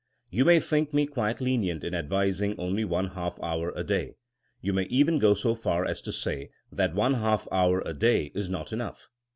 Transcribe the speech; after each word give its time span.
^ 0.27 0.27
You 0.31 0.45
may 0.45 0.59
think 0.59 0.95
me 0.95 1.05
quite 1.05 1.39
lenient 1.41 1.83
in 1.83 1.93
advising 1.93 2.59
only 2.59 2.83
one 2.83 3.09
half 3.09 3.39
hour 3.39 3.71
a 3.75 3.83
day. 3.83 4.15
You 4.59 4.73
may 4.73 4.85
even 4.85 5.19
go 5.19 5.35
so 5.35 5.53
far 5.53 5.85
as 5.85 6.01
to 6.01 6.11
say 6.11 6.49
that 6.71 6.95
one 6.95 7.13
half 7.13 7.47
hour 7.51 7.81
a 7.85 7.93
day 7.93 8.31
is 8.33 8.49
not 8.49 8.73
enough. 8.73 9.09